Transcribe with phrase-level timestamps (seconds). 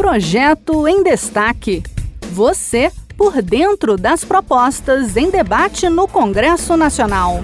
[0.00, 1.82] Projeto em Destaque.
[2.32, 7.40] Você por dentro das propostas em debate no Congresso Nacional.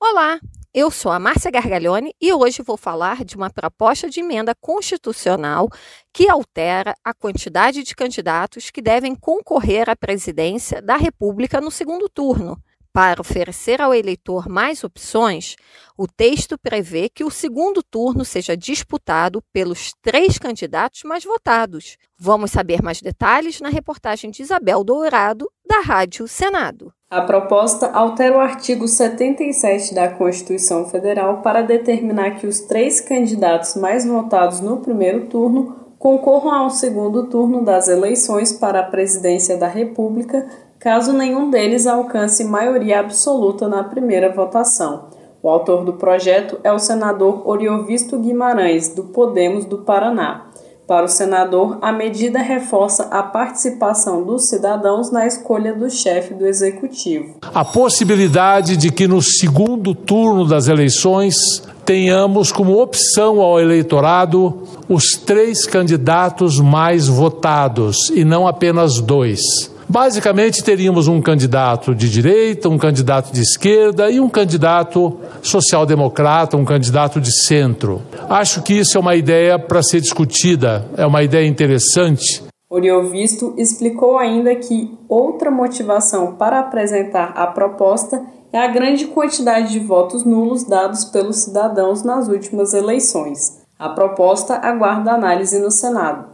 [0.00, 0.40] Olá,
[0.72, 5.68] eu sou a Márcia Gargalhone e hoje vou falar de uma proposta de emenda constitucional
[6.10, 12.08] que altera a quantidade de candidatos que devem concorrer à presidência da República no segundo
[12.08, 12.58] turno.
[12.94, 15.56] Para oferecer ao eleitor mais opções,
[15.98, 21.96] o texto prevê que o segundo turno seja disputado pelos três candidatos mais votados.
[22.16, 26.92] Vamos saber mais detalhes na reportagem de Isabel Dourado, da Rádio Senado.
[27.10, 33.74] A proposta altera o artigo 77 da Constituição Federal para determinar que os três candidatos
[33.74, 39.66] mais votados no primeiro turno concorram ao segundo turno das eleições para a presidência da
[39.66, 40.46] República
[40.84, 45.06] caso nenhum deles alcance maioria absoluta na primeira votação.
[45.42, 50.44] O autor do projeto é o senador Oriovisto Guimarães, do Podemos do Paraná.
[50.86, 56.46] Para o senador, a medida reforça a participação dos cidadãos na escolha do chefe do
[56.46, 57.36] executivo.
[57.54, 65.12] A possibilidade de que no segundo turno das eleições tenhamos como opção ao eleitorado os
[65.12, 69.72] três candidatos mais votados e não apenas dois.
[69.88, 76.64] Basicamente, teríamos um candidato de direita, um candidato de esquerda e um candidato social-democrata, um
[76.64, 78.02] candidato de centro.
[78.28, 82.42] Acho que isso é uma ideia para ser discutida, é uma ideia interessante.
[82.68, 88.20] Oriovisto explicou ainda que outra motivação para apresentar a proposta
[88.52, 93.60] é a grande quantidade de votos nulos dados pelos cidadãos nas últimas eleições.
[93.78, 96.33] A proposta aguarda análise no Senado.